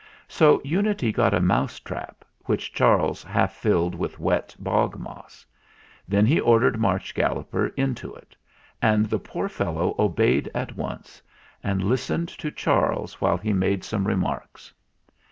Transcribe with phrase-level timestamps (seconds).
[0.27, 3.53] So Unity got a mouse trap, which Charles 224 THE FLINT HEART half
[3.91, 5.45] filled with wet bog moss.
[6.07, 8.35] Then he or dered Marsh Galloper into it,
[8.81, 11.21] and the poor fellow obeyed at once,
[11.63, 14.73] and listened to Charles while he made some remarks.